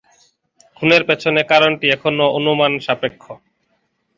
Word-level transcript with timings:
খুনের 0.77 1.03
পেছনে 1.09 1.41
কারণটি 1.51 1.85
এখনও 1.95 2.25
অনুমান 2.37 2.71
সাপেক্ষ। 2.85 3.23